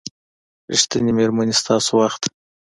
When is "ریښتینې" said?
0.71-1.11